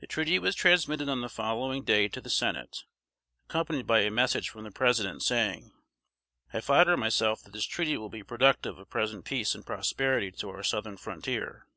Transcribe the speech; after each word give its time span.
The 0.00 0.06
treaty 0.06 0.38
was 0.38 0.54
transmitted 0.54 1.08
on 1.08 1.22
the 1.22 1.30
following 1.30 1.82
day 1.82 2.06
to 2.06 2.20
the 2.20 2.28
Senate, 2.28 2.84
accompanied 3.48 3.86
by 3.86 4.00
a 4.00 4.10
Message 4.10 4.50
from 4.50 4.64
the 4.64 4.70
President, 4.70 5.22
saying: 5.22 5.72
"I 6.52 6.60
flatter 6.60 6.94
myself 6.94 7.42
that 7.44 7.54
this 7.54 7.64
treaty 7.64 7.96
will 7.96 8.10
be 8.10 8.22
productive 8.22 8.78
of 8.78 8.90
present 8.90 9.24
peace 9.24 9.54
and 9.54 9.64
prosperity 9.64 10.30
to 10.30 10.50
our 10.50 10.62
Southern 10.62 10.98
frontier. 10.98 11.68